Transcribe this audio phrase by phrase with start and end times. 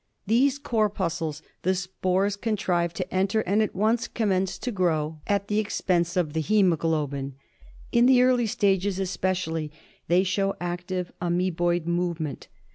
[0.25, 5.19] These cor puscles the spores contrive to enter and ^^ at once commence to grow
[5.27, 5.59] at the Roaeiie.
[5.59, 5.61] ;86 .MALARIA.
[5.61, 7.33] expense of the hsmoglobin.
[7.91, 9.69] In the early stages espe cially
[10.07, 12.47] they show active amteboid movement.